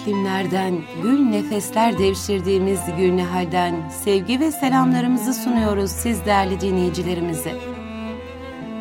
[0.00, 7.54] iklimlerden, gül nefesler devşirdiğimiz Gülnihal'den sevgi ve selamlarımızı sunuyoruz siz değerli dinleyicilerimize.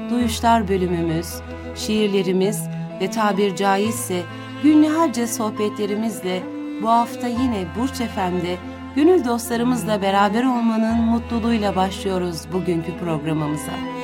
[0.10, 1.28] Duyuşlar bölümümüz,
[1.76, 2.62] şiirlerimiz
[3.02, 4.22] ve tabir caizse
[4.64, 6.44] Gülnihalce sohbetlerimizle
[6.82, 8.58] bu hafta yine Burç FM'de
[8.96, 13.99] gönül dostlarımızla beraber olmanın mutluluğuyla başlıyoruz bugünkü programımıza.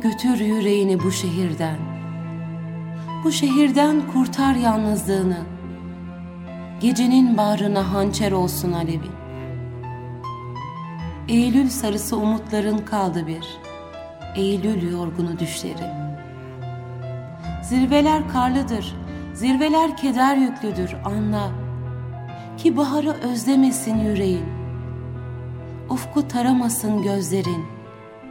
[0.00, 1.76] Götür yüreğini bu şehirden.
[3.24, 5.38] Bu şehirden kurtar yalnızlığını.
[6.80, 9.12] Gecenin bağrına hançer olsun alevin.
[11.28, 13.58] Eylül sarısı umutların kaldı bir.
[14.36, 15.90] Eylül yorgunu düşleri.
[17.62, 18.96] Zirveler karlıdır,
[19.34, 21.50] zirveler keder yüklüdür anla.
[22.56, 24.46] Ki baharı özlemesin yüreğin.
[25.90, 27.64] Ufku taramasın gözlerin,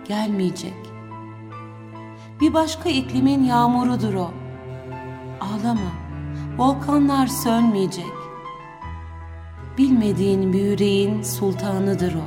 [0.07, 0.86] gelmeyecek.
[2.41, 4.31] Bir başka iklimin yağmurudur o.
[5.41, 5.91] Ağlama,
[6.57, 8.13] volkanlar sönmeyecek.
[9.77, 12.25] Bilmediğin bir yüreğin sultanıdır o.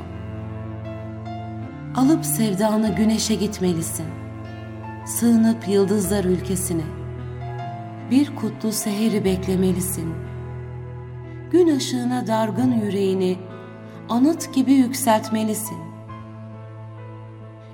[1.99, 4.05] Alıp sevdanı güneşe gitmelisin.
[5.05, 6.85] Sığınıp yıldızlar ülkesine.
[8.11, 10.13] Bir kutlu seheri beklemelisin.
[11.51, 13.37] Gün ışığına dargın yüreğini
[14.09, 15.90] anıt gibi yükseltmelisin.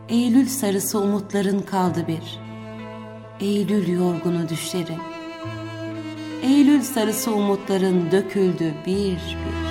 [0.10, 2.40] Eylül sarısı umutların kaldı bir.
[3.40, 5.00] Eylül yorgunu düşlerin.
[6.44, 9.67] Eylül sarısı umutların döküldü bir bir.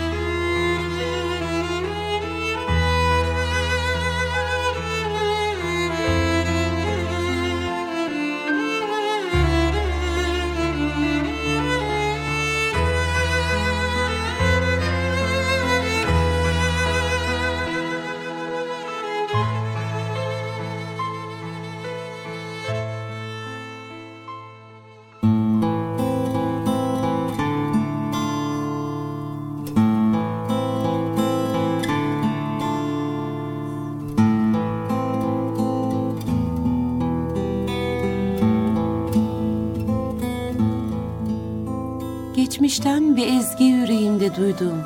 [44.58, 44.84] Duyduğum,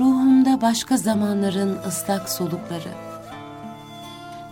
[0.00, 2.92] ruhumda başka zamanların ıslak solukları.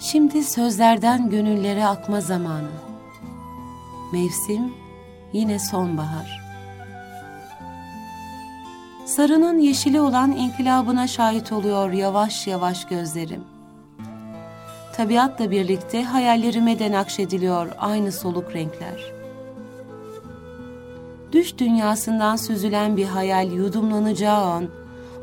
[0.01, 2.71] Şimdi sözlerden gönüllere akma zamanı.
[4.13, 4.75] Mevsim
[5.33, 6.41] yine sonbahar.
[9.05, 13.45] Sarının yeşili olan inkılabına şahit oluyor yavaş yavaş gözlerim.
[14.97, 19.20] Tabiatla birlikte hayallerime de nakşediliyor aynı soluk renkler.''
[21.41, 24.69] Düş dünyasından süzülen bir hayal yudumlanacağı an,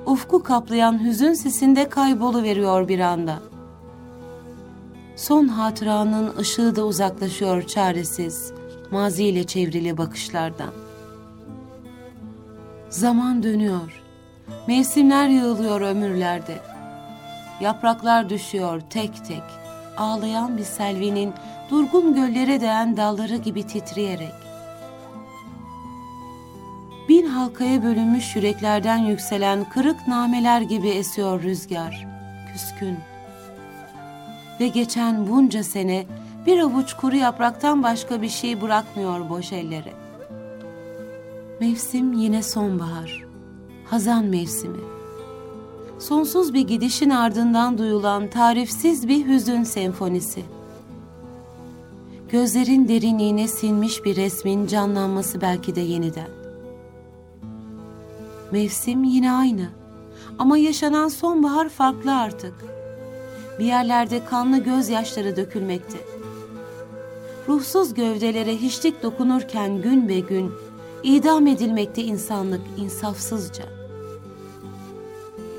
[0.06, 2.44] ufku kaplayan hüzün sesinde kaybolu
[2.88, 3.40] bir anda.
[5.16, 8.52] Son hatıranın ışığı da uzaklaşıyor çaresiz,
[8.92, 10.72] maziyle çevrili bakışlardan.
[12.90, 14.04] Zaman dönüyor,
[14.68, 16.58] mevsimler yığılıyor ömürlerde.
[17.62, 19.44] Yapraklar düşüyor tek tek,
[19.98, 21.34] ağlayan bir selvinin
[21.70, 24.47] durgun göllere değen dalları gibi titreyerek
[27.10, 32.08] bin halkaya bölünmüş yüreklerden yükselen kırık nameler gibi esiyor rüzgar,
[32.54, 32.98] küskün.
[34.60, 36.06] Ve geçen bunca sene
[36.46, 39.94] bir avuç kuru yapraktan başka bir şey bırakmıyor boş ellere.
[41.60, 43.26] Mevsim yine sonbahar,
[43.86, 44.80] hazan mevsimi.
[46.00, 50.44] Sonsuz bir gidişin ardından duyulan tarifsiz bir hüzün senfonisi.
[52.30, 56.37] Gözlerin derinliğine sinmiş bir resmin canlanması belki de yeniden.
[58.52, 59.70] Mevsim yine aynı.
[60.40, 62.54] Ama yaşanan sonbahar farklı artık.
[63.60, 65.98] Bir yerlerde kanlı gözyaşları dökülmekte.
[67.48, 70.52] Ruhsuz gövdelere hiçlik dokunurken gün be gün
[71.04, 73.64] idam edilmekte insanlık insafsızca.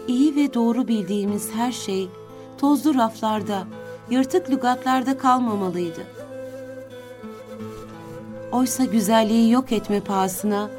[0.09, 2.09] İyi ve doğru bildiğimiz her şey
[2.59, 3.65] tozlu raflarda,
[4.11, 6.01] yırtık lügatlarda kalmamalıydı.
[8.53, 10.71] Oysa güzelliği yok etme pahasına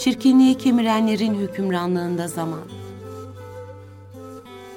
[0.00, 2.64] çirkinliği kemirenlerin hükümranlığında zaman.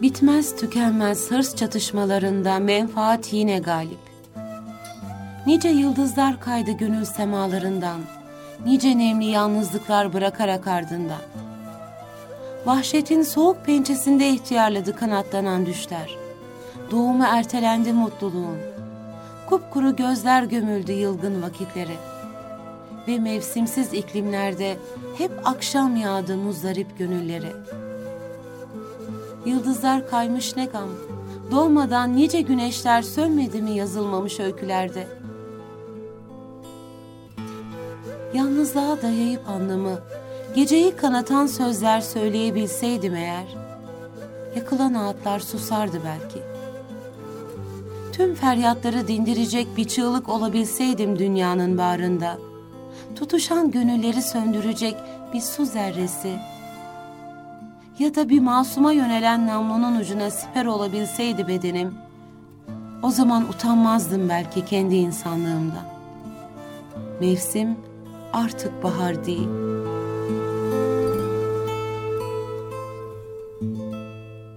[0.01, 3.99] Bitmez tükenmez hırs çatışmalarında menfaat yine galip.
[5.47, 7.99] Nice yıldızlar kaydı gönül semalarından,
[8.65, 11.21] nice nemli yalnızlıklar bırakarak ardından.
[12.65, 16.15] Vahşetin soğuk pençesinde ihtiyarladı kanatlanan düşler.
[16.91, 18.57] Doğumu ertelendi mutluluğun.
[19.49, 22.12] Kupkuru gözler gömüldü yılgın vakitleri
[23.07, 24.77] ve mevsimsiz iklimlerde
[25.17, 27.53] hep akşam yağdı muzdarip gönüllere.
[29.45, 30.89] Yıldızlar kaymış ne gam,
[31.51, 35.07] doğmadan nice güneşler sönmedi mi yazılmamış öykülerde.
[38.33, 39.99] Yalnızlığa dayayıp anlamı,
[40.55, 43.55] geceyi kanatan sözler söyleyebilseydim eğer,
[44.55, 46.53] yakılan ağıtlar susardı belki.''
[48.13, 52.37] tüm feryatları dindirecek bir çığlık olabilseydim dünyanın bağrında.
[53.15, 54.95] Tutuşan gönülleri söndürecek
[55.33, 56.39] bir su zerresi.
[57.99, 61.93] Ya da bir masuma yönelen namlunun ucuna siper olabilseydi bedenim.
[63.03, 65.85] O zaman utanmazdım belki kendi insanlığımdan.
[67.21, 67.77] Mevsim
[68.33, 69.49] artık bahar değil.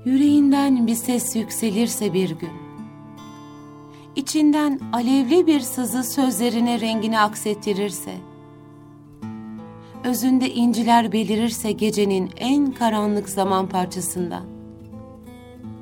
[0.05, 2.67] Yüreğinden bir ses yükselirse bir gün
[4.17, 8.15] içinden alevli bir sızı sözlerine rengini aksettirirse,
[10.07, 14.45] özünde inciler belirirse gecenin en karanlık zaman parçasından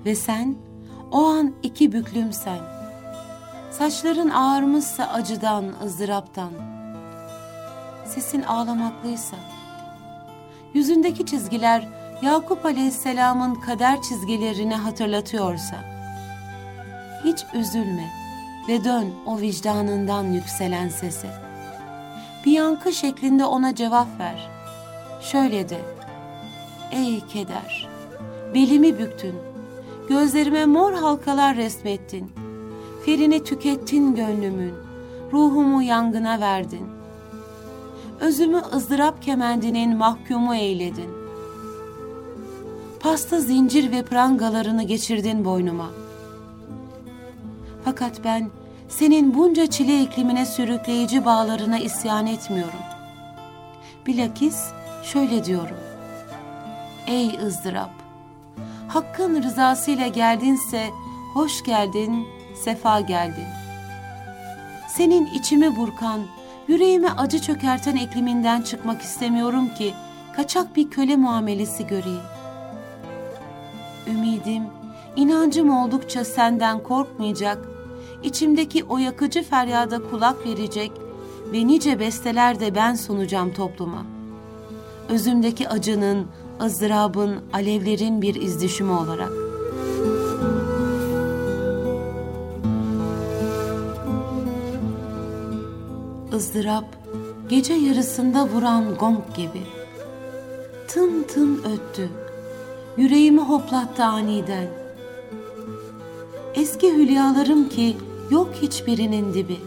[0.04, 0.56] ve sen
[1.12, 2.58] o an iki büklümsen,
[3.70, 6.50] saçların ağarmışsa acıdan, ızdıraptan,
[8.06, 9.36] sesin ağlamaklıysa,
[10.74, 11.88] yüzündeki çizgiler
[12.22, 15.76] Yakup Aleyhisselam'ın kader çizgilerini hatırlatıyorsa,
[17.24, 18.24] hiç üzülme.''
[18.68, 21.43] ve dön o vicdanından yükselen sese.
[22.44, 24.50] Bir yankı şeklinde ona cevap ver.
[25.20, 25.78] Şöyle de,
[26.92, 27.88] ey keder,
[28.54, 29.34] belimi büktün,
[30.08, 32.30] gözlerime mor halkalar resmettin,
[33.04, 34.74] ferini tükettin gönlümün,
[35.32, 36.86] ruhumu yangına verdin.
[38.20, 41.10] Özümü ızdırap kemendinin mahkumu eyledin.
[43.00, 46.04] Pasta zincir ve prangalarını geçirdin boynuma.''
[47.84, 48.50] Fakat ben
[48.98, 52.84] senin bunca çile iklimine sürükleyici bağlarına isyan etmiyorum.
[54.06, 54.64] Bilakis
[55.02, 55.76] şöyle diyorum.
[57.06, 57.90] Ey ızdırap!
[58.88, 60.90] Hakkın rızasıyla geldinse
[61.34, 62.26] hoş geldin,
[62.64, 63.46] sefa geldin.
[64.88, 66.20] Senin içimi burkan,
[66.68, 69.94] yüreğime acı çökerten ikliminden çıkmak istemiyorum ki
[70.36, 72.24] kaçak bir köle muamelesi göreyim.
[74.06, 74.62] Ümidim,
[75.16, 77.73] inancım oldukça senden korkmayacak,
[78.24, 80.92] içimdeki o yakıcı feryada kulak verecek
[81.52, 84.06] ve nice besteler de ben sunacağım topluma.
[85.08, 86.26] Özümdeki acının,
[86.62, 89.44] ızdırabın, alevlerin bir izdüşümü olarak.
[96.34, 96.84] ızdırap
[97.48, 99.62] gece yarısında vuran gong gibi.
[100.88, 102.08] Tın tın öttü.
[102.96, 104.68] Yüreğimi hoplattı aniden.
[106.54, 107.96] Eski hülyalarım ki
[108.30, 109.60] yok hiçbirinin dibi.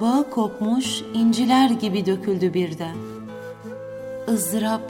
[0.00, 2.96] Bağ kopmuş inciler gibi döküldü birden.
[4.28, 4.82] ızdırap,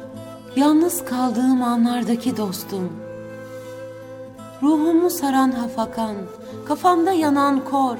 [0.56, 2.92] yalnız kaldığım anlardaki dostum.
[4.62, 6.16] Ruhumu saran hafakan,
[6.64, 7.96] kafamda yanan kor.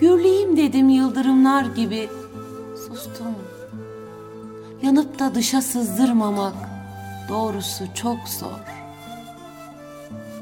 [0.00, 2.08] Gürleyim dedim yıldırımlar gibi,
[2.88, 3.34] sustum.
[4.82, 6.54] Yanıp da dışa sızdırmamak
[7.28, 8.79] doğrusu çok zor.''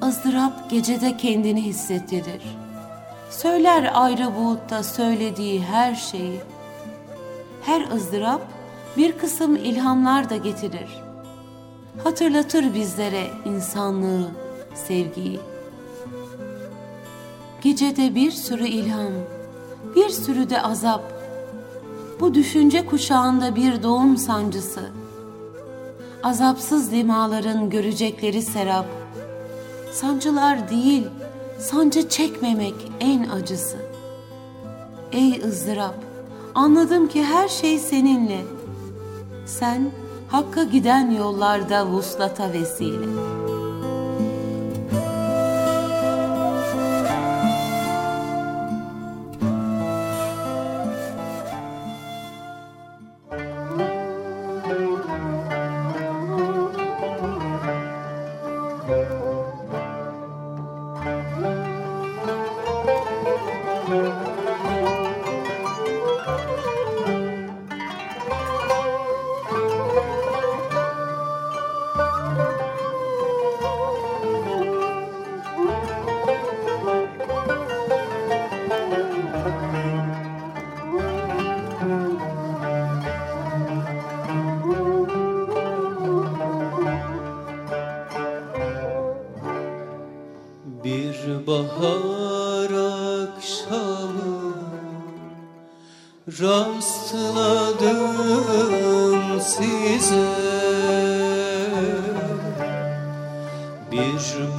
[0.03, 2.43] Izdırap gecede kendini hissettirir.
[3.31, 6.41] Söyler ayrı buğutta söylediği her şeyi.
[7.63, 8.41] Her ızdırap
[8.97, 11.03] bir kısım ilhamlar da getirir.
[12.05, 14.31] Hatırlatır bizlere insanlığı,
[14.75, 15.41] sevgiyi.
[17.63, 19.13] Gecede bir sürü ilham,
[19.97, 21.03] bir sürü de azap.
[22.21, 24.91] Bu düşünce kuşağında bir doğum sancısı.
[26.23, 28.87] Azapsız limaların görecekleri serap
[29.93, 31.07] Sancılar değil,
[31.59, 33.77] sancı çekmemek en acısı.
[35.13, 35.95] Ey ızdırap,
[36.55, 38.45] anladım ki her şey seninle.
[39.47, 39.91] Sen
[40.29, 43.38] Hakk'a giden yollarda vuslata vesile.''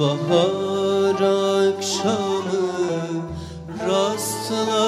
[0.00, 1.20] Bahar
[1.68, 2.62] akşamı
[3.88, 4.79] rastladım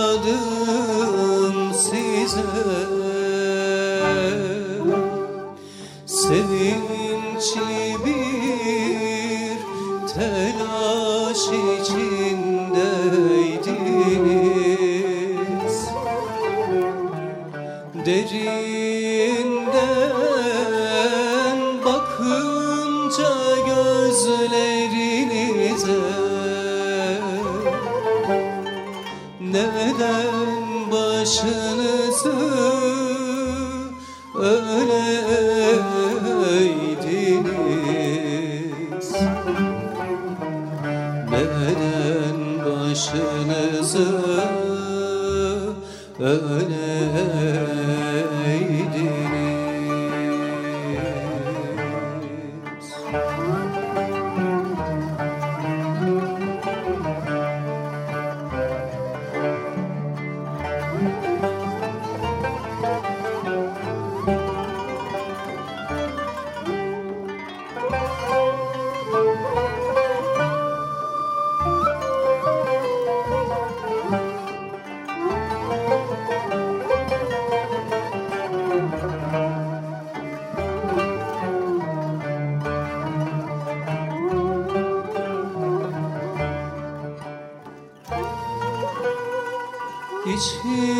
[90.42, 90.91] 情。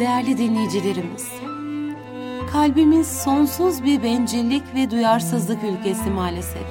[0.00, 1.28] Değerli dinleyicilerimiz,
[2.52, 6.66] kalbimiz sonsuz bir bencillik ve duyarsızlık ülkesi maalesef.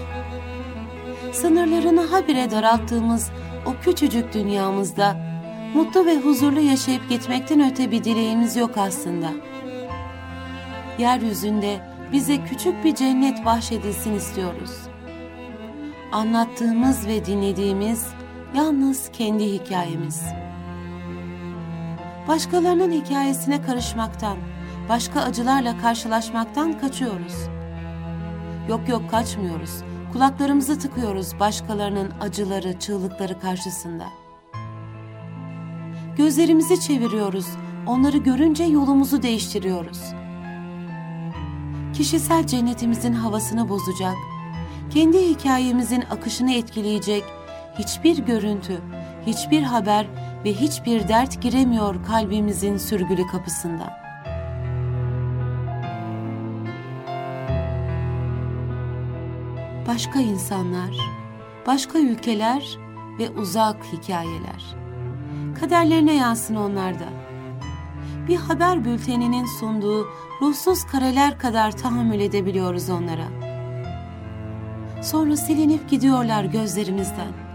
[1.31, 3.31] Sınırlarını habire daralttığımız
[3.65, 5.17] o küçücük dünyamızda
[5.73, 9.29] mutlu ve huzurlu yaşayıp gitmekten öte bir dileğimiz yok aslında.
[10.99, 11.79] Yeryüzünde
[12.11, 14.71] bize küçük bir cennet bahşedilsin istiyoruz.
[16.11, 18.07] Anlattığımız ve dinlediğimiz
[18.55, 20.23] yalnız kendi hikayemiz.
[22.29, 24.37] Başkalarının hikayesine karışmaktan,
[24.89, 27.33] başka acılarla karşılaşmaktan kaçıyoruz.
[28.69, 29.71] Yok yok kaçmıyoruz.
[30.13, 34.03] Kulaklarımızı tıkıyoruz başkalarının acıları, çığlıkları karşısında.
[36.17, 37.47] Gözlerimizi çeviriyoruz.
[37.87, 40.01] Onları görünce yolumuzu değiştiriyoruz.
[41.93, 44.15] Kişisel cennetimizin havasını bozacak,
[44.89, 47.23] kendi hikayemizin akışını etkileyecek
[47.79, 48.81] hiçbir görüntü,
[49.29, 50.07] hiçbir haber
[50.45, 53.89] ve hiçbir dert giremiyor kalbimizin sürgülü kapısından.
[59.87, 60.95] Başka insanlar,
[61.67, 62.77] başka ülkeler
[63.19, 64.75] ve uzak hikayeler.
[65.59, 67.09] Kaderlerine yansın onlar da.
[68.27, 70.07] Bir haber bülteninin sunduğu
[70.41, 73.27] ruhsuz kareler kadar tahammül edebiliyoruz onlara.
[75.03, 77.48] Sonra silinip gidiyorlar gözlerimizden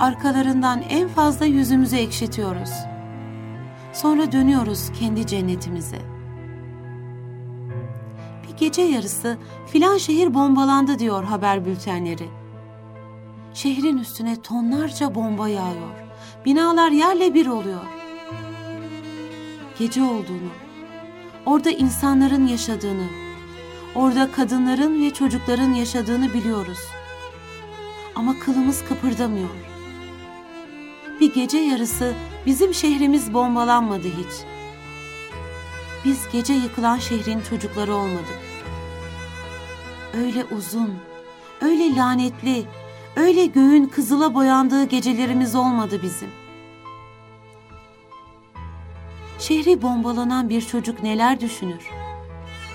[0.00, 2.70] arkalarından en fazla yüzümüzü ekşitiyoruz.
[3.92, 5.98] Sonra dönüyoruz kendi cennetimize.
[8.42, 12.28] Bir gece yarısı filan şehir bombalandı diyor haber bültenleri.
[13.54, 15.94] Şehrin üstüne tonlarca bomba yağıyor.
[16.44, 17.84] Binalar yerle bir oluyor.
[19.78, 20.50] Gece olduğunu,
[21.46, 23.06] orada insanların yaşadığını,
[23.94, 26.78] Orada kadınların ve çocukların yaşadığını biliyoruz.
[28.14, 29.69] Ama kılımız kıpırdamıyor.
[31.20, 32.14] Bir gece yarısı
[32.46, 34.44] bizim şehrimiz bombalanmadı hiç.
[36.04, 38.40] Biz gece yıkılan şehrin çocukları olmadık.
[40.14, 40.94] Öyle uzun,
[41.60, 42.64] öyle lanetli,
[43.16, 46.28] öyle göğün kızıla boyandığı gecelerimiz olmadı bizim.
[49.38, 51.90] Şehri bombalanan bir çocuk neler düşünür?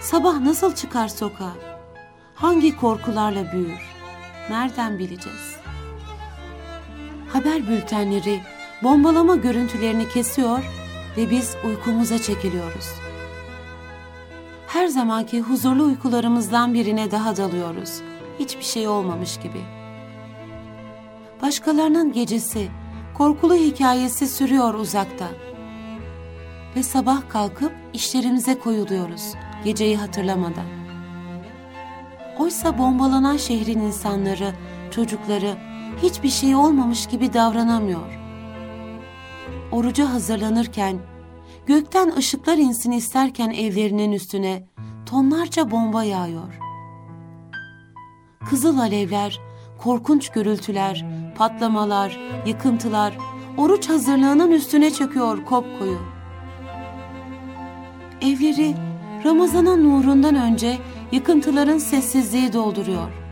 [0.02, 1.54] Sabah nasıl çıkar sokağa?
[2.36, 3.96] Hangi korkularla büyür?
[4.50, 5.65] Nereden bileceğiz?
[7.34, 8.40] Haber bültenleri
[8.84, 10.72] bombalama görüntülerini kesiyor
[11.18, 12.88] ve biz uykumuza çekiliyoruz.
[14.68, 18.02] Her zamanki huzurlu uykularımızdan birine daha dalıyoruz.
[18.40, 19.62] Hiçbir şey olmamış gibi.
[21.42, 22.68] Başkalarının gecesi,
[23.14, 25.28] korkulu hikayesi sürüyor uzakta.
[26.76, 30.66] Ve sabah kalkıp işlerimize koyuluyoruz geceyi hatırlamadan.
[32.40, 34.54] Oysa bombalanan şehrin insanları,
[34.92, 35.58] çocukları
[36.02, 38.20] hiçbir şey olmamış gibi davranamıyor.
[39.72, 40.98] Oruca hazırlanırken,
[41.66, 44.68] gökten ışıklar insin isterken evlerinin üstüne
[45.06, 46.60] tonlarca bomba yağıyor.
[48.50, 49.40] Kızıl alevler,
[49.78, 51.06] korkunç gürültüler,
[51.38, 53.18] patlamalar, yıkıntılar
[53.58, 56.00] oruç hazırlığının üstüne çöküyor kopkoyu.
[58.22, 58.76] Evleri
[59.26, 60.78] Ramazan'ın nurundan önce
[61.12, 63.25] yıkıntıların sessizliği dolduruyor.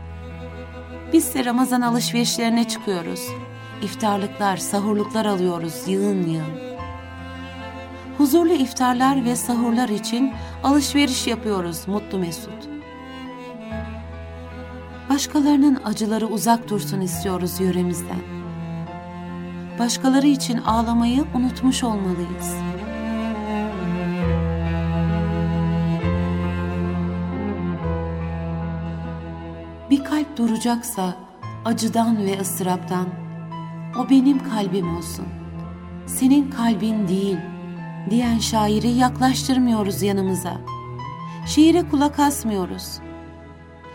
[1.14, 3.20] Biz de Ramazan alışverişlerine çıkıyoruz.
[3.82, 6.76] İftarlıklar, sahurluklar alıyoruz yığın yığın.
[8.18, 10.32] Huzurlu iftarlar ve sahurlar için
[10.64, 12.68] alışveriş yapıyoruz mutlu mesut.
[15.08, 18.22] Başkalarının acıları uzak dursun istiyoruz yöremizden.
[19.78, 22.54] Başkaları için ağlamayı unutmuş olmalıyız.
[30.24, 31.14] Kalp duracaksa
[31.64, 33.06] acıdan ve ıstıraptan
[33.98, 35.26] o benim kalbim olsun.
[36.06, 37.36] Senin kalbin değil
[38.10, 40.56] diyen şairi yaklaştırmıyoruz yanımıza.
[41.46, 42.98] Şiire kulak asmıyoruz.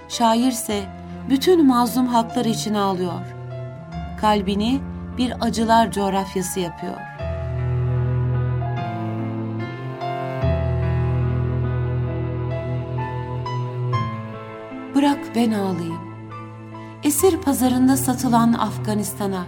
[0.10, 0.84] Şairse
[1.30, 3.36] bütün mazlum haklar için ağlıyor.
[4.22, 4.82] Kalbini
[5.18, 6.98] bir acılar coğrafyası yapıyor.
[14.96, 16.09] Bırak ben ağlayayım.
[17.10, 19.46] Esir pazarında satılan Afganistan'a,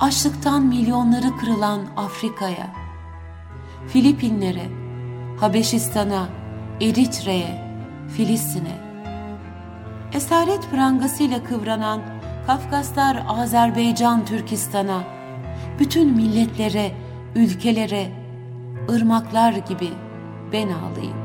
[0.00, 2.66] açlıktan milyonları kırılan Afrika'ya,
[3.88, 4.68] Filipinlere,
[5.40, 6.28] Habeşistan'a,
[6.80, 7.64] Eritre'ye,
[8.16, 8.78] Filistin'e,
[10.12, 12.00] esaret prangasıyla kıvranan
[12.46, 15.04] Kafkaslar, Azerbaycan, Türkistan'a,
[15.78, 16.92] bütün milletlere,
[17.34, 18.12] ülkelere,
[18.90, 19.90] ırmaklar gibi
[20.52, 21.21] ben ağlayayım.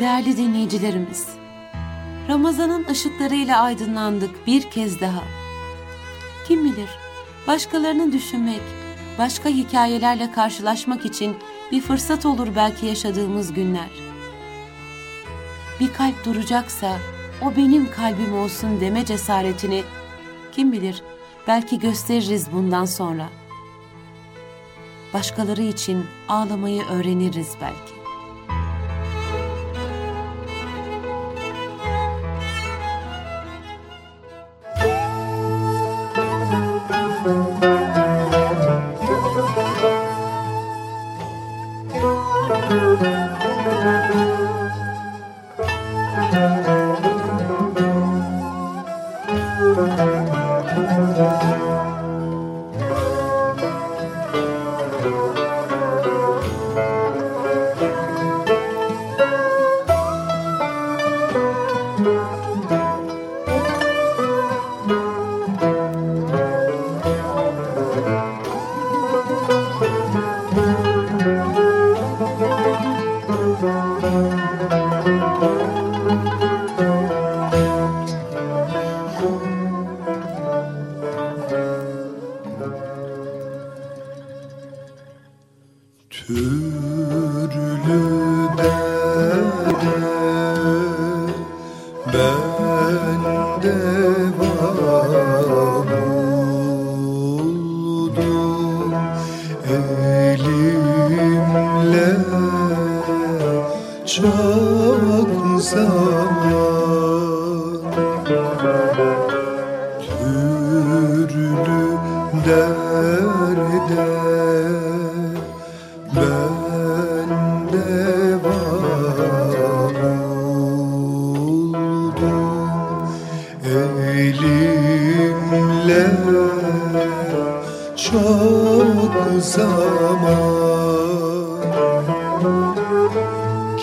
[0.00, 1.28] Değerli dinleyicilerimiz,
[2.28, 5.22] Ramazan'ın ışıklarıyla aydınlandık bir kez daha.
[6.48, 6.88] Kim bilir,
[7.46, 8.60] başkalarını düşünmek,
[9.18, 11.36] başka hikayelerle karşılaşmak için
[11.72, 13.90] bir fırsat olur belki yaşadığımız günler.
[15.80, 16.98] Bir kalp duracaksa
[17.42, 19.82] o benim kalbim olsun deme cesaretini
[20.52, 21.02] kim bilir
[21.48, 23.28] belki gösteririz bundan sonra.
[25.14, 27.99] Başkaları için ağlamayı öğreniriz belki.
[46.30, 46.69] Çok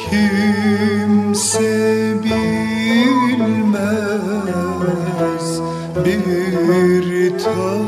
[0.09, 1.69] Kimse
[2.23, 3.47] bilmez
[6.05, 7.86] bir tabibe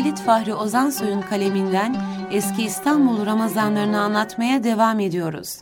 [0.00, 1.96] Halit Fahri Ozansoy'un kaleminden
[2.30, 5.58] eski İstanbul Ramazanlarını anlatmaya devam ediyoruz.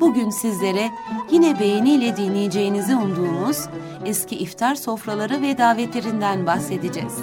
[0.00, 0.90] Bugün sizlere
[1.30, 3.68] yine beğeniyle dinleyeceğinizi umduğumuz
[4.04, 7.14] eski iftar sofraları ve davetlerinden bahsedeceğiz.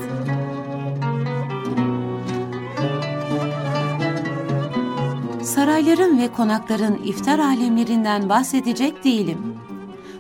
[5.44, 9.58] Sarayların ve konakların iftar alemlerinden bahsedecek değilim.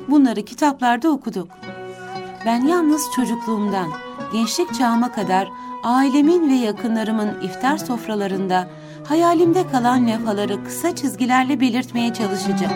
[0.07, 1.47] Bunları kitaplarda okuduk.
[2.45, 3.87] Ben yalnız çocukluğumdan,
[4.33, 5.49] gençlik çağıma kadar
[5.83, 8.67] ailemin ve yakınlarımın iftar sofralarında
[9.07, 12.73] hayalimde kalan levhaları kısa çizgilerle belirtmeye çalışacağım.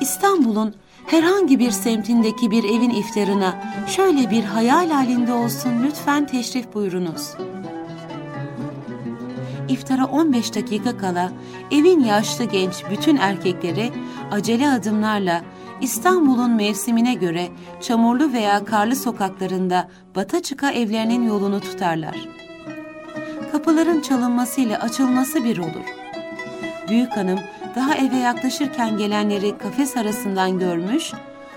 [0.00, 0.74] İstanbul'un
[1.06, 7.34] herhangi bir semtindeki bir evin iftarına şöyle bir hayal halinde olsun lütfen teşrif buyurunuz.
[9.68, 11.32] İftara 15 dakika kala
[11.70, 13.92] evin yaşlı genç bütün erkekleri
[14.30, 15.42] acele adımlarla
[15.80, 17.48] İstanbul'un mevsimine göre
[17.80, 22.28] çamurlu veya karlı sokaklarında bata çıka evlerinin yolunu tutarlar.
[23.52, 25.86] Kapıların çalınmasıyla açılması bir olur.
[26.88, 27.38] Büyük hanım
[27.76, 31.12] daha eve yaklaşırken gelenleri kafes arasından görmüş,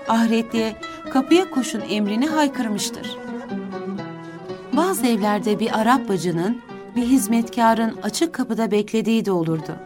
[0.08, 0.76] ahretliğe
[1.10, 3.16] kapıya koşun emrini haykırmıştır.
[4.72, 6.62] Bazı evlerde bir Arap bacının,
[6.96, 9.76] bir hizmetkarın açık kapıda beklediği de olurdu.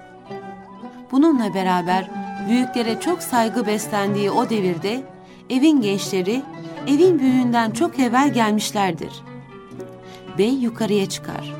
[1.12, 2.10] Bununla beraber
[2.48, 5.02] büyüklere çok saygı beslendiği o devirde
[5.50, 6.42] evin gençleri
[6.86, 9.12] evin büyüğünden çok evvel gelmişlerdir.
[10.38, 11.54] Bey yukarıya çıkar.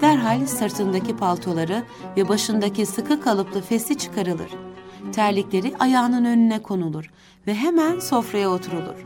[0.00, 1.82] Derhal sırtındaki paltoları
[2.16, 4.50] ve başındaki sıkı kalıplı fesi çıkarılır.
[5.12, 7.10] Terlikleri ayağının önüne konulur
[7.46, 9.04] ve hemen sofraya oturulur.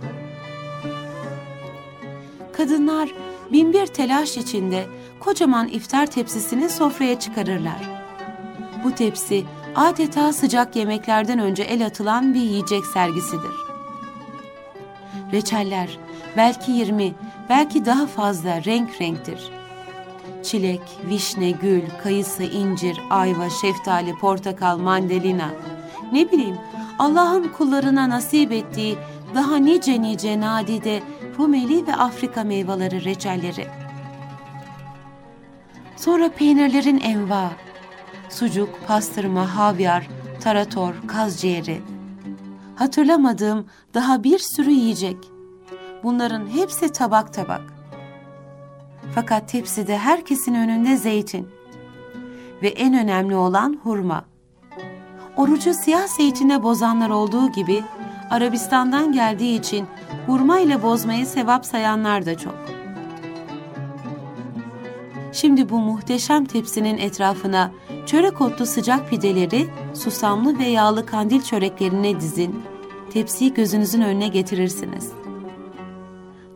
[2.52, 3.14] Kadınlar
[3.52, 4.86] binbir telaş içinde
[5.20, 7.90] kocaman iftar tepsisini sofraya çıkarırlar.
[8.84, 13.66] Bu tepsi adeta sıcak yemeklerden önce el atılan bir yiyecek sergisidir.
[15.32, 15.98] Reçeller
[16.36, 17.14] belki 20,
[17.48, 19.50] belki daha fazla renk renktir.
[20.42, 25.50] Çilek, vişne, gül, kayısı, incir, ayva, şeftali, portakal, mandalina.
[26.12, 26.56] Ne bileyim
[26.98, 28.98] Allah'ın kullarına nasip ettiği
[29.34, 31.02] daha nice nice nadide
[31.38, 33.66] Rumeli ve Afrika meyveleri reçelleri.
[35.96, 37.50] Sonra peynirlerin enva,
[38.28, 40.08] sucuk, pastırma, havyar,
[40.40, 41.82] tarator, kaz ciğeri.
[42.76, 45.16] Hatırlamadığım daha bir sürü yiyecek.
[46.02, 47.62] Bunların hepsi tabak tabak.
[49.14, 51.48] Fakat tepside herkesin önünde zeytin.
[52.62, 54.24] Ve en önemli olan hurma.
[55.36, 57.84] Orucu siyah zeytine bozanlar olduğu gibi
[58.30, 59.86] Arabistan'dan geldiği için
[60.26, 62.54] hurma ile bozmayı sevap sayanlar da çok.
[65.32, 67.70] Şimdi bu muhteşem tepsinin etrafına
[68.06, 72.62] çörek otlu sıcak pideleri, susamlı ve yağlı kandil çöreklerine dizin.
[73.12, 75.12] Tepsiyi gözünüzün önüne getirirsiniz.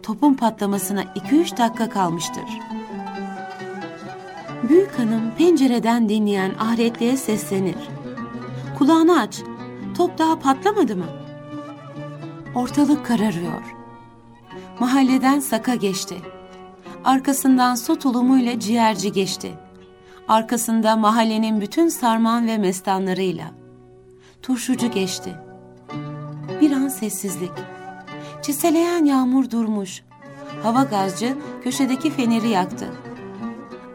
[0.03, 2.45] Topun patlamasına 2-3 dakika kalmıştır.
[4.69, 7.77] Büyük hanım pencereden dinleyen ahretliğe seslenir.
[8.79, 9.43] Kulağını aç,
[9.97, 11.20] top daha patlamadı mı?
[12.55, 13.75] Ortalık kararıyor.
[14.81, 16.17] Mahalleden saka geçti.
[17.05, 19.53] Arkasından su tulumuyla ciğerci geçti.
[20.29, 23.51] Arkasında mahallenin bütün sarman ve mestanlarıyla.
[24.43, 25.35] Turşucu geçti.
[26.61, 27.53] Bir an sessizlik.
[28.43, 30.03] Çiseleyen yağmur durmuş.
[30.63, 32.87] Hava gazcı köşedeki feneri yaktı.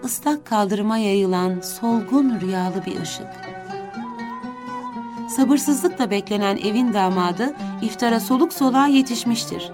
[0.04, 3.45] Islak kaldırıma yayılan solgun rüyalı bir ışık.
[5.30, 9.72] Sabırsızlıkla beklenen evin damadı iftara soluk soluğa yetişmiştir.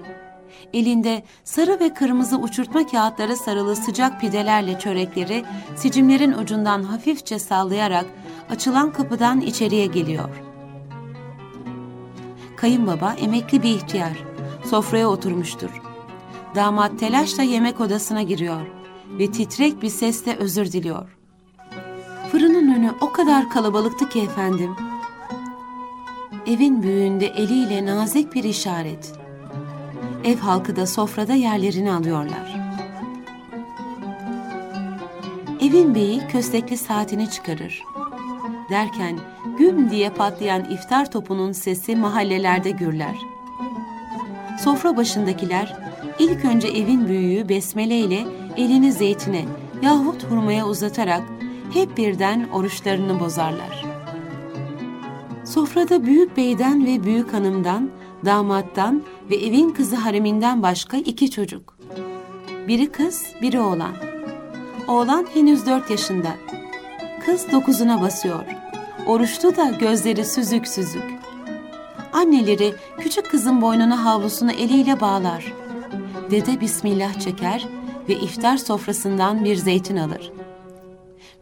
[0.74, 8.06] Elinde sarı ve kırmızı uçurtma kağıtları sarılı sıcak pidelerle çörekleri sicimlerin ucundan hafifçe sallayarak
[8.50, 10.30] açılan kapıdan içeriye geliyor.
[12.58, 14.18] Kayınbaba emekli bir ihtiyar.
[14.70, 15.70] Sofraya oturmuştur.
[16.56, 18.68] Damat telaşla yemek odasına giriyor
[19.20, 21.18] ve titrek bir sesle özür diliyor.
[22.32, 24.76] Fırının önü o kadar kalabalıktı ki efendim.
[26.48, 29.14] Evin büyüğünde eliyle nazik bir işaret.
[30.24, 32.60] Ev halkı da sofrada yerlerini alıyorlar.
[35.62, 37.84] Evin beyi köstekli saatini çıkarır.
[38.70, 39.20] Derken
[39.58, 43.16] güm diye patlayan iftar topunun sesi mahallelerde gürler.
[44.64, 45.78] Sofra başındakiler
[46.20, 48.20] ilk önce evin büyüğü besmele ile
[48.58, 49.46] elini zeytine
[49.82, 51.24] yahut hurmaya uzatarak
[51.74, 53.91] hep birden oruçlarını bozarlar.
[55.54, 57.90] Sofrada büyük beyden ve büyük hanımdan,
[58.26, 61.78] damattan ve evin kızı hareminden başka iki çocuk.
[62.68, 63.92] Biri kız, biri oğlan.
[64.88, 66.30] Oğlan henüz dört yaşında.
[67.26, 68.44] Kız dokuzuna basıyor.
[69.08, 71.04] Oruçlu da gözleri süzük süzük.
[72.14, 75.54] Anneleri küçük kızın boynuna havlusunu eliyle bağlar.
[76.32, 77.68] Dede bismillah çeker
[78.10, 80.32] ve iftar sofrasından bir zeytin alır.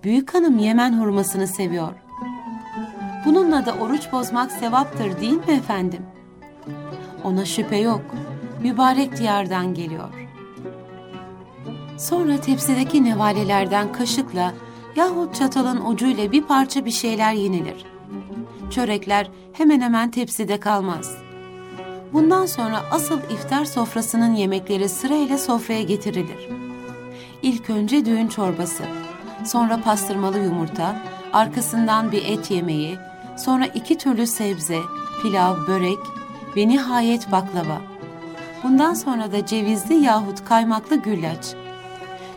[0.04, 2.09] Büyük hanım Yemen hurmasını seviyor.
[3.26, 6.06] Bununla da oruç bozmak sevaptır değil mi efendim?
[7.24, 8.02] Ona şüphe yok.
[8.62, 10.10] Mübarek diyardan geliyor.
[11.98, 14.54] Sonra tepsideki nevalelerden kaşıkla
[14.96, 17.86] yahut çatalın ucuyla bir parça bir şeyler yenilir.
[18.70, 21.18] Çörekler hemen hemen tepside kalmaz.
[22.14, 26.50] Bundan sonra asıl iftar sofrasının yemekleri sırayla sofraya getirilir.
[27.42, 28.84] İlk önce düğün çorbası,
[29.46, 30.96] sonra pastırmalı yumurta,
[31.34, 32.98] arkasından bir et yemeği,
[33.40, 34.80] sonra iki türlü sebze,
[35.22, 36.00] pilav, börek
[36.56, 37.82] ve nihayet baklava.
[38.64, 41.46] Bundan sonra da cevizli yahut kaymaklı güllaç.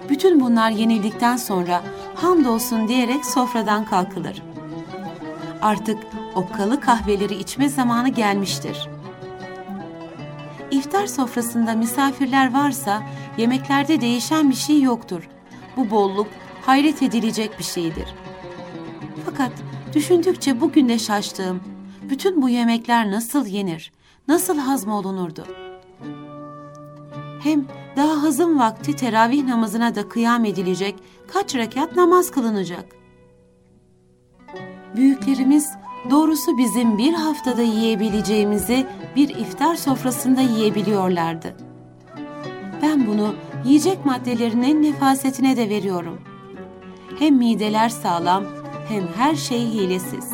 [0.08, 1.82] Bütün bunlar yenildikten sonra
[2.14, 4.42] hamdolsun diyerek sofradan kalkılır.
[5.62, 5.98] Artık
[6.34, 8.88] okkalı kahveleri içme zamanı gelmiştir.
[10.70, 13.02] İftar sofrasında misafirler varsa
[13.36, 15.28] yemeklerde değişen bir şey yoktur.
[15.76, 16.28] Bu bolluk
[16.66, 18.14] hayret edilecek bir şeydir.
[19.24, 19.52] Fakat
[19.94, 21.60] düşündükçe bugün de şaştığım,
[22.10, 23.92] bütün bu yemekler nasıl yenir,
[24.28, 25.44] nasıl hazmolunurdu?
[27.42, 27.64] Hem
[27.96, 30.94] daha hazım vakti teravih namazına da kıyam edilecek,
[31.32, 32.84] kaç rekat namaz kılınacak?
[34.96, 35.70] Büyüklerimiz
[36.10, 41.56] doğrusu bizim bir haftada yiyebileceğimizi bir iftar sofrasında yiyebiliyorlardı.
[42.82, 46.20] Ben bunu yiyecek maddelerinin nefasetine de veriyorum.
[47.18, 48.61] Hem mideler sağlam
[48.92, 50.30] hem her şey hilesiz.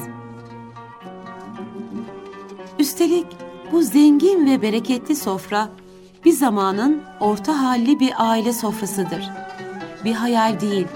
[2.78, 3.26] Üstelik
[3.72, 5.68] bu zengin ve bereketli sofra
[6.24, 9.30] bir zamanın orta halli bir aile sofrasıdır.
[10.04, 10.86] Bir hayal değil,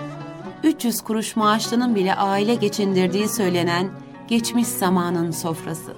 [0.62, 3.90] 300 kuruş maaşlının bile aile geçindirdiği söylenen
[4.28, 5.96] geçmiş zamanın sofrası.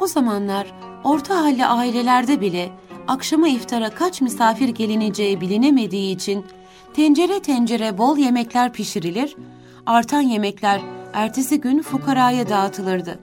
[0.00, 0.66] O zamanlar
[1.04, 2.70] orta halli ailelerde bile
[3.08, 6.44] akşama iftara kaç misafir gelineceği bilinemediği için
[6.94, 9.36] tencere tencere bol yemekler pişirilir,
[9.86, 10.80] artan yemekler
[11.12, 13.18] ertesi gün fukaraya dağıtılırdı.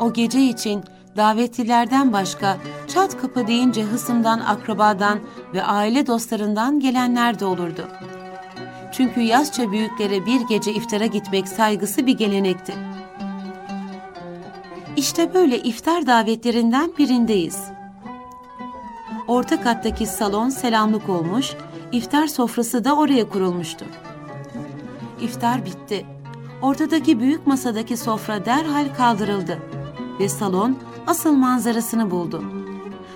[0.00, 0.84] O gece için
[1.16, 2.56] davetlilerden başka
[2.88, 5.18] çat kapı deyince hısımdan, akrabadan
[5.54, 7.88] ve aile dostlarından gelenler de olurdu.
[8.92, 12.74] Çünkü yaşça büyüklere bir gece iftara gitmek saygısı bir gelenekti.
[14.96, 17.64] İşte böyle iftar davetlerinden birindeyiz.
[19.28, 21.54] Orta kattaki salon selamlık olmuş,
[21.92, 23.84] iftar sofrası da oraya kurulmuştu.
[25.20, 26.06] İftar bitti.
[26.62, 29.58] Ortadaki büyük masadaki sofra derhal kaldırıldı
[30.20, 32.44] ve salon asıl manzarasını buldu.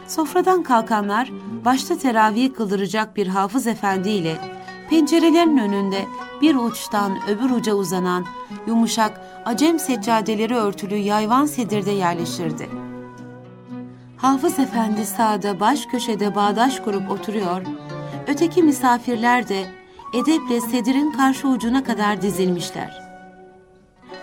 [0.09, 1.31] Sofradan kalkanlar
[1.65, 4.39] başta teravih kıldıracak bir hafız efendi ile
[4.91, 6.05] pencerelerin önünde
[6.43, 8.25] bir uçtan öbür uca uzanan
[8.67, 12.69] yumuşak acem seccadeleri örtülü yayvan sedirde yerleşirdi.
[14.17, 17.62] Hafız efendi sağda baş köşede bağdaş kurup oturuyor,
[18.27, 19.67] öteki misafirler de
[20.15, 23.03] edeple sedirin karşı ucuna kadar dizilmişler.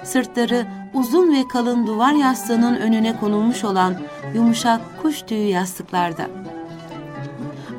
[0.04, 3.96] Sırtları uzun ve kalın duvar yastığının önüne konulmuş olan
[4.36, 6.28] yumuşak kuş tüyü yastıklarda.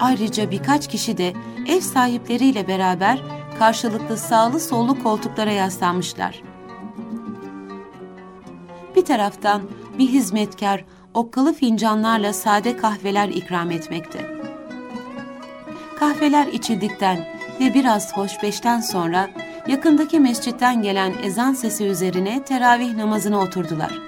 [0.01, 1.33] Ayrıca birkaç kişi de
[1.67, 3.23] ev sahipleriyle beraber
[3.59, 6.43] karşılıklı sağlı sollu koltuklara yaslanmışlar.
[8.97, 9.63] Bir taraftan
[9.99, 10.85] bir hizmetkar
[11.15, 14.44] okkalı fincanlarla sade kahveler ikram etmekte.
[16.05, 17.19] Kahveler içildikten
[17.61, 19.31] ve biraz hoşbeşten sonra
[19.67, 23.99] yakındaki mescitten gelen ezan sesi üzerine teravih namazına oturdular.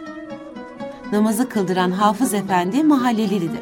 [1.12, 3.61] Namazı kıldıran Hafız Efendi mahallelidir.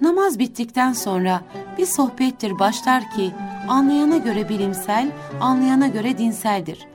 [0.00, 1.40] Namaz bittikten sonra
[1.78, 3.30] bir sohbettir başlar ki
[3.68, 6.86] anlayana göre bilimsel, anlayana göre dinseldir.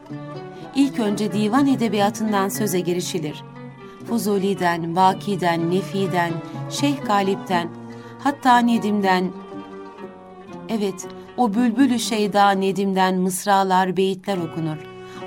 [0.75, 3.43] İlk önce divan edebiyatından söze girişilir.
[4.09, 6.31] Fuzuli'den, Vaki'den, Nefi'den,
[6.69, 7.78] Şeyh Galip'ten,
[8.23, 9.31] hatta Nedim'den,
[10.69, 14.77] evet o bülbülü şeyda Nedim'den mısralar, beyitler okunur.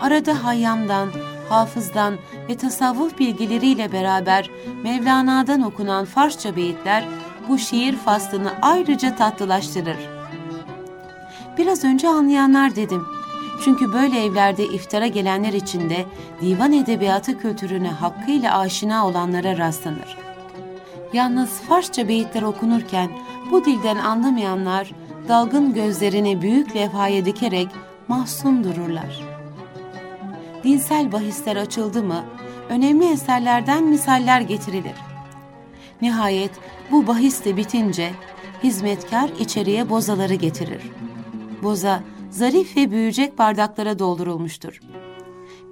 [0.00, 1.08] Arada Hayyam'dan,
[1.48, 2.14] Hafız'dan
[2.48, 4.50] ve tasavvuf bilgileriyle beraber
[4.82, 7.04] Mevlana'dan okunan Farsça beyitler
[7.48, 9.96] bu şiir faslını ayrıca tatlılaştırır.
[11.58, 13.06] Biraz önce anlayanlar dedim.
[13.64, 16.06] Çünkü böyle evlerde iftara gelenler için de
[16.40, 20.21] divan edebiyatı kültürüne hakkıyla aşina olanlara rastlanır.
[21.12, 23.10] Yalnız Farsça beyitler okunurken
[23.50, 24.90] bu dilden anlamayanlar
[25.28, 27.68] dalgın gözlerini büyük levhaya dikerek
[28.08, 29.20] mahzun dururlar.
[30.64, 32.24] Dinsel bahisler açıldı mı,
[32.68, 34.94] önemli eserlerden misaller getirilir.
[36.02, 36.50] Nihayet
[36.90, 38.10] bu bahis de bitince
[38.64, 40.82] hizmetkar içeriye bozaları getirir.
[41.62, 44.80] Boza zarif ve büyüyecek bardaklara doldurulmuştur.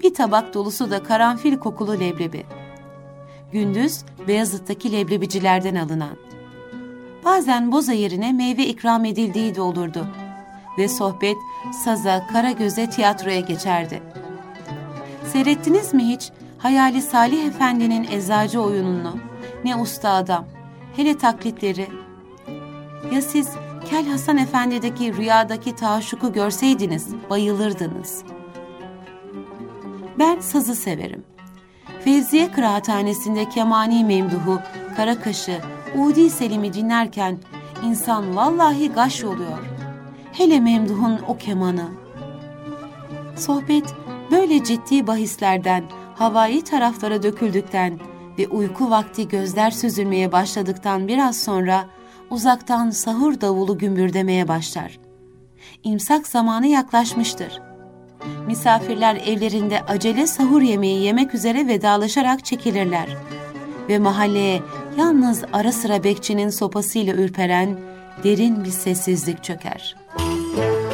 [0.02, 2.59] Bir tabak dolusu da karanfil kokulu leblebi.
[3.52, 6.16] Gündüz Beyazıt'taki leblebicilerden alınan.
[7.24, 10.06] Bazen boza yerine meyve ikram edildiği de olurdu.
[10.78, 11.36] Ve sohbet
[11.84, 14.02] saza, kara göze tiyatroya geçerdi.
[15.32, 19.16] Seyrettiniz mi hiç Hayali Salih Efendi'nin eczacı oyununu?
[19.64, 20.44] Ne usta adam,
[20.96, 21.88] hele taklitleri.
[23.12, 23.48] Ya siz
[23.90, 28.24] Kel Hasan Efendi'deki rüyadaki taşuku görseydiniz, bayılırdınız.
[30.18, 31.24] Ben sazı severim.
[32.04, 34.60] Fevziye Kıraathanesi'nde Kemani Memduhu,
[34.96, 35.60] Karakaşı,
[35.98, 37.38] Udi Selim'i dinlerken
[37.84, 39.58] insan vallahi gaş oluyor.
[40.32, 41.88] Hele Memduh'un o kemanı.
[43.36, 43.94] Sohbet
[44.30, 45.84] böyle ciddi bahislerden,
[46.14, 48.00] havai taraflara döküldükten
[48.38, 51.86] ve uyku vakti gözler süzülmeye başladıktan biraz sonra
[52.30, 54.98] uzaktan sahur davulu gümbürdemeye başlar.
[55.82, 57.69] İmsak zamanı yaklaşmıştır.
[58.46, 63.16] Misafirler evlerinde acele sahur yemeği yemek üzere vedalaşarak çekilirler.
[63.88, 64.62] Ve mahalleye
[64.98, 67.78] yalnız ara sıra bekçinin sopasıyla ürperen
[68.24, 70.89] derin bir sessizlik çöker.''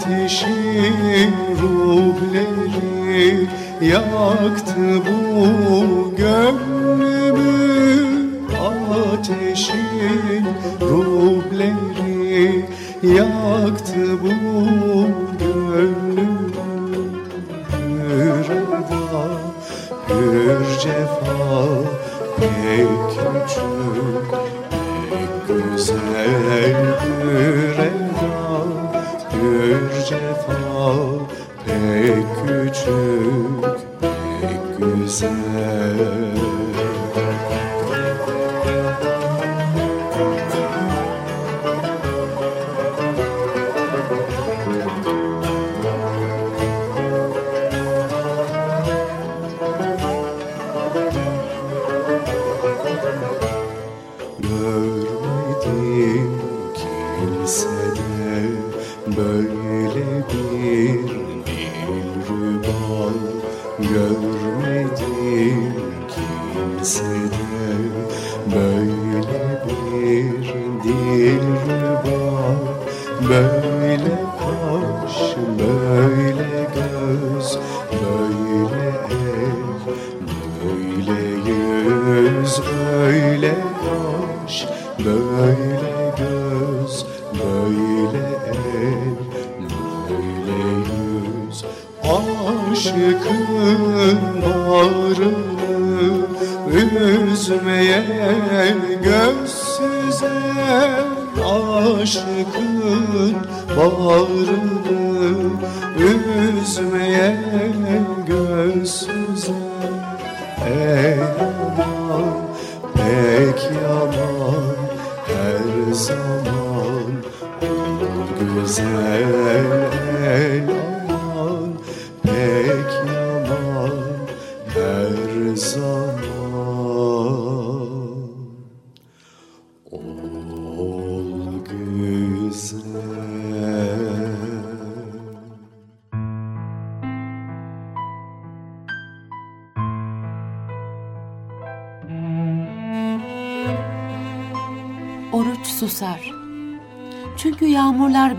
[0.00, 0.46] Ateşi
[1.62, 3.46] ruhleri
[3.80, 7.50] yaktı bu gönlümü.
[9.12, 10.44] Ateşin
[10.80, 12.64] ruhleri
[13.02, 14.28] yaktı bu
[15.38, 16.60] gönlümü.
[17.72, 19.24] Hürreda,
[20.08, 22.09] hür cefa
[22.40, 24.30] pek küçük
[25.10, 26.74] pek güzel.
[27.00, 28.64] hürreda
[29.32, 30.92] hür cefa
[31.66, 33.64] pek küçük
[34.00, 36.59] pek güzel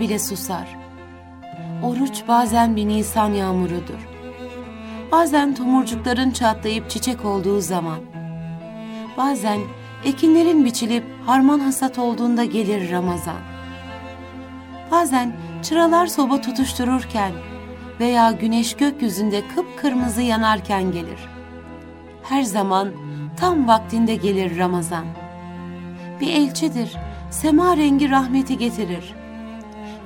[0.02, 0.76] bile susar.
[1.82, 4.08] Oruç bazen bir nisan yağmurudur.
[5.12, 7.98] Bazen tomurcukların çatlayıp çiçek olduğu zaman.
[9.16, 9.60] Bazen
[10.04, 13.40] ekinlerin biçilip harman hasat olduğunda gelir Ramazan.
[14.90, 15.32] Bazen
[15.62, 17.32] çıralar soba tutuştururken
[18.00, 21.28] veya güneş gökyüzünde kıpkırmızı yanarken gelir.
[22.22, 22.88] Her zaman
[23.36, 25.04] tam vaktinde gelir Ramazan.
[26.20, 26.96] Bir elçidir,
[27.30, 29.21] sema rengi rahmeti getirir.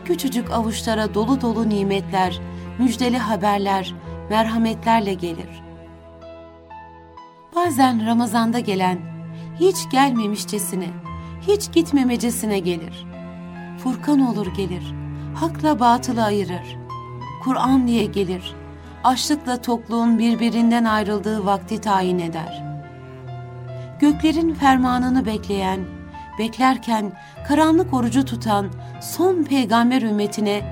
[0.07, 2.41] Küçücük avuçlara dolu dolu nimetler,
[2.79, 3.95] müjdeli haberler,
[4.31, 5.63] merhametlerle gelir.
[7.57, 8.99] Bazen Ramazan'da gelen,
[9.61, 10.89] hiç gelmemişçesine,
[11.47, 13.07] hiç gitmemecesine gelir.
[13.79, 14.95] Furkan olur gelir,
[15.35, 16.77] hakla batılı ayırır.
[17.45, 18.55] Kur'an diye gelir,
[19.05, 22.63] açlıkla tokluğun birbirinden ayrıldığı vakti tayin eder.
[24.01, 25.81] Göklerin fermanını bekleyen,
[26.39, 27.13] beklerken
[27.49, 28.67] karanlık orucu tutan
[29.07, 30.63] son peygamber ümmetine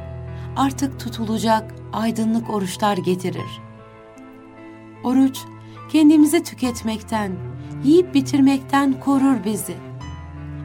[0.57, 3.61] artık tutulacak aydınlık oruçlar getirir.
[5.05, 5.39] Oruç
[5.93, 7.33] kendimizi tüketmekten,
[7.85, 9.77] yiyip bitirmekten korur bizi.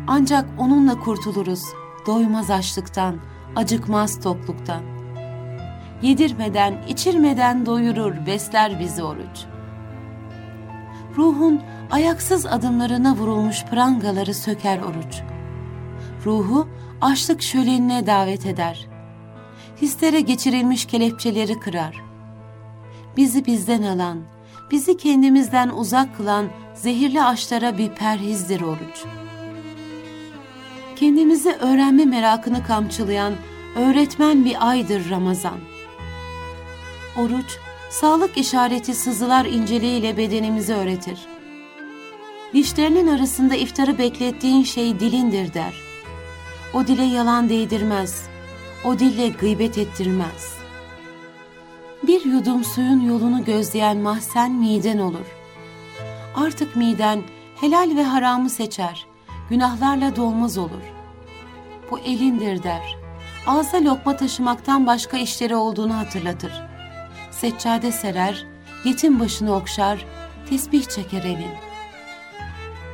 [0.08, 1.64] Ancak onunla kurtuluruz
[2.08, 3.16] doymaz açlıktan,
[3.56, 4.82] acıkmaz tokluktan.
[6.02, 9.46] Yedirmeden, içirmeden doyurur, besler bizi oruç.
[11.18, 11.62] Ruhun
[11.92, 15.22] ayaksız adımlarına vurulmuş prangaları söker oruç.
[16.26, 16.68] Ruhu
[17.02, 18.88] açlık şölenine davet eder.
[19.82, 22.04] Hislere geçirilmiş kelepçeleri kırar.
[23.18, 24.20] Bizi bizden alan,
[24.72, 26.46] bizi kendimizden uzak kılan
[26.76, 29.04] zehirli aşlara bir perhizdir oruç.
[30.96, 33.34] Kendimizi öğrenme merakını kamçılayan
[33.76, 35.60] öğretmen bir aydır Ramazan.
[37.18, 37.58] Oruç,
[37.90, 41.20] sağlık işareti sızılar inceliğiyle bedenimizi öğretir.
[42.54, 45.89] Dişlerinin arasında iftarı beklettiğin şey dilindir der.
[46.74, 48.28] O dile yalan değdirmez,
[48.84, 50.58] o dille gıybet ettirmez.
[52.04, 55.26] Bir yudum suyun yolunu gözleyen mahzen miden olur.
[56.36, 57.22] Artık miden
[57.60, 59.06] helal ve haramı seçer,
[59.50, 60.84] günahlarla dolmaz olur.
[61.92, 62.98] Bu elindir der.
[63.48, 66.52] Ağza lokma taşımaktan başka işleri olduğunu hatırlatır.
[67.32, 68.46] Seccade serer,
[68.86, 70.06] yetim başını okşar,
[70.50, 71.54] tesbih çeker elin.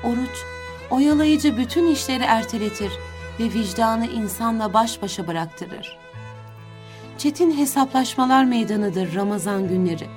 [0.03, 0.37] Oruç,
[0.89, 2.91] oyalayıcı bütün işleri erteletir
[3.39, 5.97] ve vicdanı insanla baş başa bıraktırır.
[7.17, 10.07] Çetin hesaplaşmalar meydanıdır Ramazan günleri.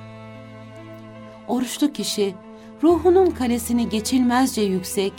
[1.48, 2.34] Oruçlu kişi
[2.82, 5.12] ruhunun kalesini geçilmezce yüksek,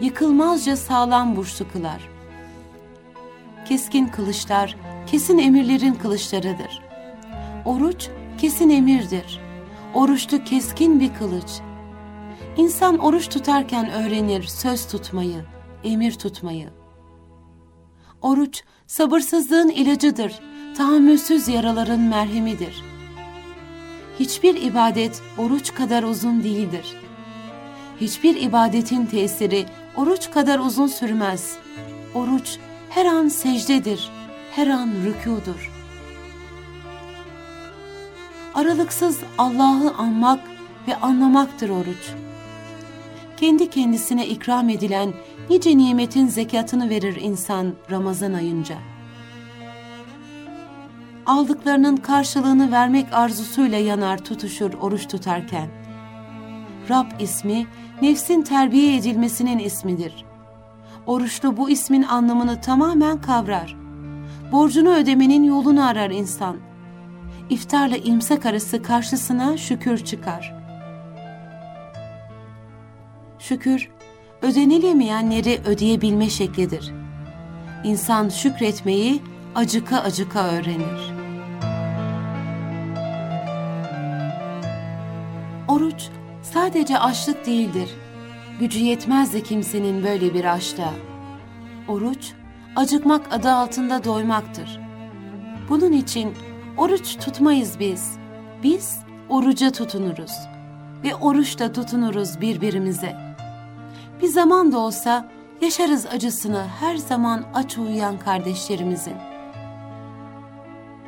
[0.00, 2.08] yıkılmazca sağlam burçlu kılar.
[3.68, 4.76] Keskin kılıçlar,
[5.06, 6.82] kesin emirlerin kılıçlarıdır.
[7.64, 9.40] Oruç, kesin emirdir.
[9.94, 11.60] Oruçlu keskin bir kılıç.
[12.56, 15.44] İnsan oruç tutarken öğrenir söz tutmayı,
[15.84, 16.81] emir tutmayı.
[18.22, 20.32] Oruç, sabırsızlığın ilacıdır,
[20.76, 22.82] tahammülsüz yaraların merhemidir.
[24.18, 26.96] Hiçbir ibadet oruç kadar uzun değildir.
[28.00, 29.66] Hiçbir ibadetin tesiri
[29.96, 31.56] oruç kadar uzun sürmez.
[32.14, 32.58] Oruç
[32.90, 34.10] her an secdedir,
[34.50, 35.72] her an rükudur.
[38.54, 40.40] Aralıksız Allah'ı anmak
[40.88, 42.10] ve anlamaktır oruç.
[43.36, 45.12] Kendi kendisine ikram edilen
[45.50, 48.74] nice nimetin zekatını verir insan Ramazan ayınca.
[51.26, 55.68] Aldıklarının karşılığını vermek arzusuyla yanar tutuşur oruç tutarken.
[56.90, 57.66] Rab ismi
[58.02, 60.24] nefsin terbiye edilmesinin ismidir.
[61.06, 63.76] Oruçlu bu ismin anlamını tamamen kavrar.
[64.52, 66.56] Borcunu ödemenin yolunu arar insan.
[67.50, 70.54] İftarla imsak arası karşısına şükür çıkar.
[73.38, 73.90] Şükür,
[74.42, 76.92] ödenilemeyenleri ödeyebilme şeklidir.
[77.84, 79.22] İnsan şükretmeyi
[79.54, 81.12] acıka acıka öğrenir.
[85.68, 86.08] Oruç
[86.42, 87.90] sadece açlık değildir.
[88.60, 90.94] Gücü yetmez de kimsenin böyle bir açlığa.
[91.88, 92.32] Oruç,
[92.76, 94.80] acıkmak adı altında doymaktır.
[95.68, 96.34] Bunun için
[96.76, 98.16] oruç tutmayız biz.
[98.62, 100.32] Biz oruca tutunuruz.
[101.04, 103.31] Ve oruçta tutunuruz birbirimize.
[104.22, 105.28] Bir zaman da olsa
[105.60, 109.16] yaşarız acısını her zaman aç uyuyan kardeşlerimizin.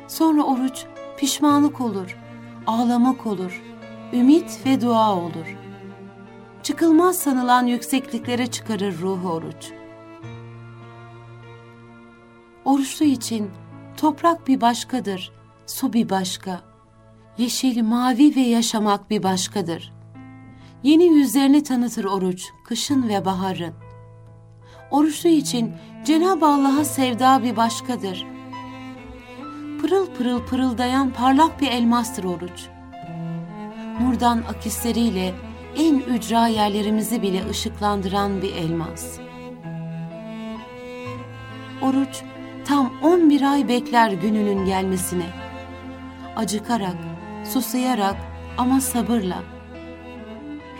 [0.07, 0.85] Sonra oruç
[1.17, 2.17] pişmanlık olur,
[2.67, 3.63] ağlamak olur,
[4.13, 5.57] ümit ve dua olur.
[6.63, 9.71] Çıkılmaz sanılan yüksekliklere çıkarır ruhu oruç.
[12.65, 13.51] Oruçlu için
[13.97, 15.31] toprak bir başkadır,
[15.67, 16.61] su bir başka.
[17.37, 19.94] Yeşil, mavi ve yaşamak bir başkadır.
[20.85, 23.73] Yeni yüzlerini tanıtır oruç, kışın ve baharın.
[24.91, 25.73] Oruçlu için
[26.05, 28.25] Cenab-ı Allah'a sevda bir başkadır.
[29.81, 32.67] Pırıl pırıl pırıldayan parlak bir elmastır oruç.
[34.01, 35.33] Nurdan akisleriyle
[35.77, 39.19] en ücra yerlerimizi bile ışıklandıran bir elmas.
[41.81, 42.23] Oruç
[42.65, 45.25] tam 11 ay bekler gününün gelmesine.
[46.35, 46.97] Acıkarak,
[47.53, 48.15] susayarak
[48.57, 49.54] ama sabırla.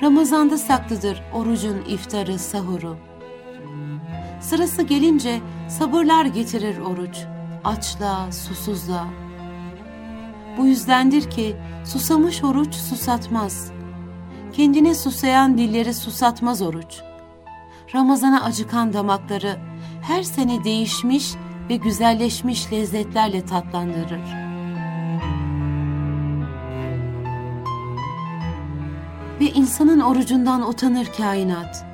[0.02, 2.98] Ramazanda saklıdır orucun iftarı, sahuru.
[4.42, 5.40] Sırası gelince
[5.70, 7.18] sabırlar getirir oruç,
[7.64, 9.08] açlığa, susuzluğa.
[10.58, 13.72] Bu yüzdendir ki susamış oruç susatmaz.
[14.54, 17.02] Kendine susayan dilleri susatmaz oruç.
[17.96, 19.58] Ramazana acıkan damakları
[20.02, 21.34] her sene değişmiş
[21.70, 24.45] ve güzelleşmiş lezzetlerle tatlandırır.
[29.40, 31.86] Ve insanın orucundan utanır kainat.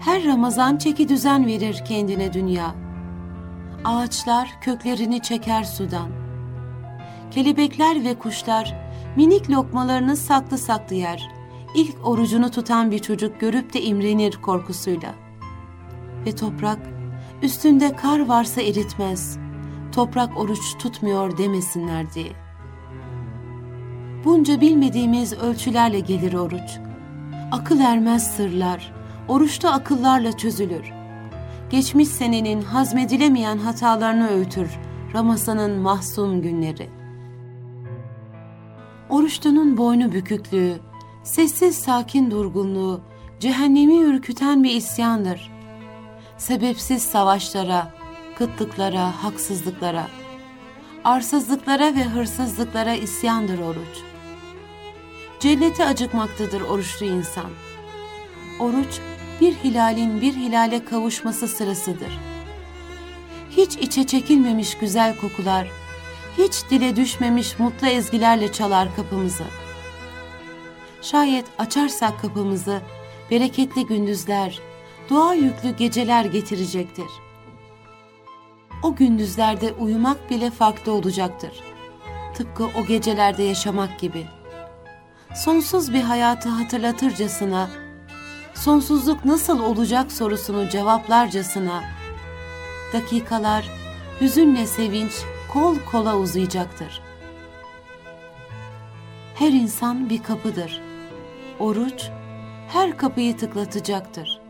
[0.00, 2.74] Her Ramazan çeki düzen verir kendine dünya.
[3.84, 6.08] Ağaçlar köklerini çeker sudan.
[7.30, 8.76] Kelebekler ve kuşlar
[9.16, 11.30] minik lokmalarını saklı saklı yer.
[11.74, 15.14] İlk orucunu tutan bir çocuk görüp de imrenir korkusuyla.
[16.26, 16.78] Ve toprak
[17.42, 19.38] üstünde kar varsa eritmez.
[19.92, 22.43] Toprak oruç tutmuyor demesinler diye.
[24.24, 26.78] Bunca bilmediğimiz ölçülerle gelir oruç.
[27.52, 28.92] Akıl ermez sırlar,
[29.28, 30.92] oruçta akıllarla çözülür.
[31.70, 34.70] Geçmiş senenin hazmedilemeyen hatalarını öğütür
[35.14, 36.90] Ramazan'ın mahzun günleri.
[39.08, 40.78] Oruçlunun boynu büküklüğü,
[41.22, 43.00] sessiz sakin durgunluğu,
[43.40, 45.52] cehennemi ürküten bir isyandır.
[46.38, 47.92] Sebepsiz savaşlara,
[48.38, 50.06] kıtlıklara, haksızlıklara,
[51.04, 54.13] arsızlıklara ve hırsızlıklara isyandır oruç.
[55.44, 57.50] Cennete acıkmaktadır oruçlu insan.
[58.60, 59.00] Oruç,
[59.40, 62.18] bir hilalin bir hilale kavuşması sırasıdır.
[63.50, 65.68] Hiç içe çekilmemiş güzel kokular,
[66.38, 69.44] hiç dile düşmemiş mutlu ezgilerle çalar kapımızı.
[71.02, 72.80] Şayet açarsak kapımızı,
[73.30, 74.60] bereketli gündüzler,
[75.10, 77.08] dua yüklü geceler getirecektir.
[78.82, 81.52] O gündüzlerde uyumak bile farklı olacaktır.
[82.34, 84.26] Tıpkı o gecelerde yaşamak gibi.
[85.34, 87.70] Sonsuz bir hayatı hatırlatırcasına,
[88.54, 91.84] sonsuzluk nasıl olacak sorusunu cevaplarcasına,
[92.92, 93.70] dakikalar
[94.20, 95.12] hüzünle sevinç
[95.52, 97.02] kol kola uzayacaktır.
[99.34, 100.80] Her insan bir kapıdır.
[101.58, 102.08] Oruç
[102.68, 104.40] her kapıyı tıklatacaktır.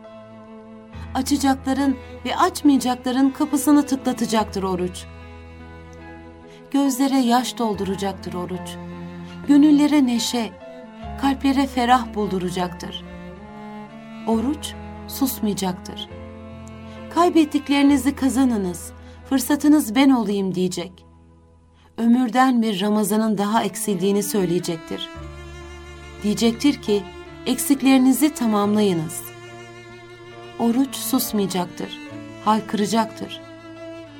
[1.15, 5.05] Açacakların ve açmayacakların kapısını tıklatacaktır oruç.
[6.71, 8.77] Gözlere yaş dolduracaktır oruç.
[9.47, 10.51] Gönüllere neşe,
[11.21, 13.03] kalplere ferah bulduracaktır.
[14.27, 14.73] Oruç
[15.07, 16.09] susmayacaktır.
[17.15, 18.91] Kaybettiklerinizi kazanınız,
[19.29, 21.05] fırsatınız ben olayım diyecek.
[21.97, 25.09] Ömürden bir Ramazan'ın daha eksildiğini söyleyecektir.
[26.23, 27.03] Diyecektir ki,
[27.45, 29.21] eksiklerinizi tamamlayınız.
[30.59, 31.99] Oruç susmayacaktır,
[32.45, 33.41] haykıracaktır.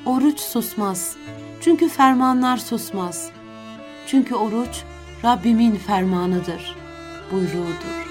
[0.06, 1.16] Oruç susmaz,
[1.62, 3.30] çünkü fermanlar susmaz.
[4.08, 4.84] Çünkü oruç
[5.26, 6.76] Rabbimin fermanıdır,
[7.32, 8.06] buyruğudur.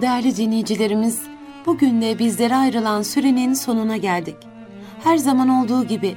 [0.00, 1.22] Değerli dinleyicilerimiz,
[1.66, 4.36] bugün de bizlere ayrılan sürenin sonuna geldik.
[5.02, 6.16] Her zaman olduğu gibi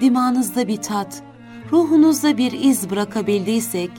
[0.00, 1.22] dimağınızda bir tat,
[1.72, 3.90] ruhunuzda bir iz bırakabildiysek,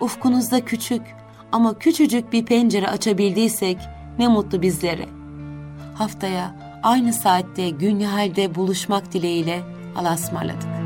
[0.00, 1.02] ufkunuzda küçük
[1.52, 3.78] ama küçücük bir pencere açabildiysek
[4.18, 5.08] ne mutlu bizlere.
[5.94, 9.62] Haftaya aynı saatte Günnihal'de buluşmak dileğiyle
[9.96, 10.79] Allah'a ısmarladık.